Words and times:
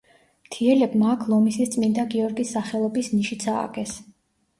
მთიელებმა 0.45 1.11
აქ 1.15 1.25
ლომისის 1.33 1.71
წმინდა 1.75 2.05
გიორგის 2.13 2.53
სახელობის 2.57 3.11
ნიშიც 3.19 3.47
ააგეს. 3.53 3.95